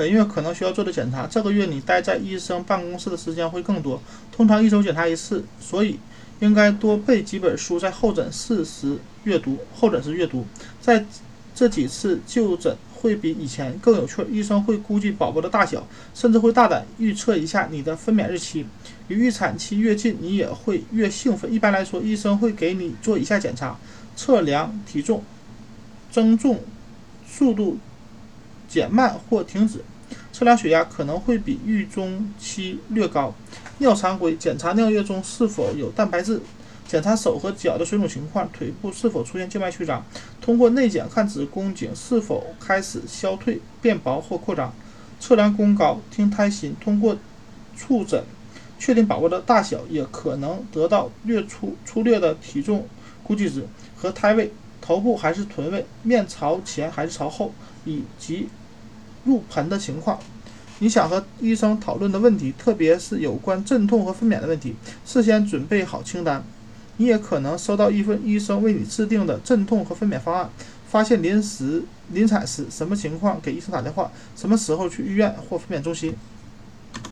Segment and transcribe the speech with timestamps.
[0.00, 4.00] 本月可能需要做的检查，这个月你待在医生办公室的时间会更多，
[4.32, 5.98] 通常一周检查一次，所以
[6.38, 9.58] 应该多备几本书在候诊室时阅读。
[9.74, 10.46] 候诊时阅读，
[10.80, 11.04] 在
[11.54, 18.64] 这几次就诊会比以前更有趣，医生会估计宝宝的大小，甚至会大胆预测一下你的分娩日期。
[19.08, 21.52] 离预产期越近，你也会越兴奋。
[21.52, 23.78] 一般来说，医生会给你做以下检查：
[24.16, 25.22] 测量体重、
[26.10, 26.58] 增重
[27.28, 27.76] 速度
[28.70, 29.84] 减慢或停止。
[30.32, 33.34] 测量血压可能会比预中期略高。
[33.78, 36.40] 尿常规检查尿液中是否有蛋白质，
[36.86, 40.04] 检查手和脚的水肿情况，腿部是否出现静脉曲张。
[40.40, 44.72] 通过内检看子宫颈是否开始消退、变薄或扩张。
[45.18, 46.74] 测量宫高，听胎心。
[46.80, 47.16] 通过
[47.76, 48.24] 触诊
[48.78, 52.86] 确定宝宝的大小，也可能得到略粗粗略的体重
[53.22, 54.52] 估计值和胎位、
[54.90, 57.52] 头部还是臀位、面朝前还是朝后，
[57.84, 58.48] 以及
[59.22, 60.18] 入盆的情况。
[60.80, 64.74] 你想和医生讨论的问题，特别是有关阵痛和分娩的问题，
[65.06, 66.42] 事先准备好清单。
[66.96, 70.50] 你也可能收到一份医生为你制定的阵痛和分娩方案。
[70.88, 76.12] 发现临时临产时什么情况，给医生打电话，什么时候去医院或分娩中心。